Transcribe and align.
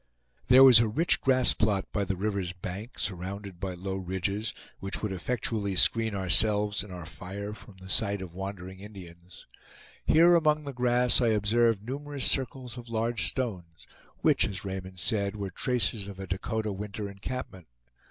There 0.47 0.63
was 0.63 0.79
a 0.79 0.87
rich 0.87 1.21
grass 1.21 1.53
plot 1.53 1.85
by 1.91 2.05
the 2.05 2.15
river's 2.15 2.53
bank, 2.53 2.97
surrounded 2.97 3.59
by 3.59 3.75
low 3.75 3.97
ridges, 3.97 4.51
which 4.79 5.03
would 5.03 5.11
effectually 5.11 5.75
screen 5.75 6.15
ourselves 6.15 6.83
and 6.83 6.91
our 6.91 7.05
fire 7.05 7.53
from 7.53 7.77
the 7.77 7.87
sight 7.87 8.19
of 8.19 8.33
wandering 8.33 8.79
Indians. 8.79 9.45
Here 10.07 10.33
among 10.33 10.63
the 10.63 10.73
grass 10.73 11.21
I 11.21 11.27
observed 11.27 11.83
numerous 11.83 12.25
circles 12.25 12.79
of 12.79 12.89
large 12.89 13.29
stones, 13.29 13.85
which, 14.21 14.47
as 14.47 14.65
Raymond 14.65 14.97
said, 14.97 15.35
were 15.35 15.51
traces 15.51 16.07
of 16.07 16.19
a 16.19 16.25
Dakota 16.25 16.71
winter 16.73 17.07
encampment. 17.07 17.67